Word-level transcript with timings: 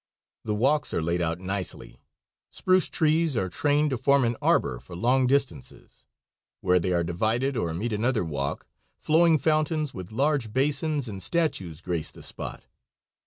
The 0.45 0.55
walks 0.55 0.95
are 0.95 1.01
laid 1.03 1.21
out 1.21 1.37
nicely. 1.39 2.01
Spruce 2.49 2.89
trees 2.89 3.37
are 3.37 3.49
trained 3.49 3.91
to 3.91 3.97
form 3.99 4.23
an 4.23 4.35
arbor 4.41 4.79
for 4.79 4.95
long 4.95 5.27
distances. 5.27 6.05
Where 6.59 6.79
they 6.79 6.91
are 6.91 7.03
divided 7.03 7.55
or 7.55 7.71
meet 7.75 7.93
another 7.93 8.25
walk, 8.25 8.65
flowing 8.97 9.37
fountains 9.37 9.93
with 9.93 10.11
large 10.11 10.51
basins 10.51 11.07
and 11.07 11.21
statues 11.21 11.81
grace 11.81 12.09
the 12.09 12.23
spot. 12.23 12.63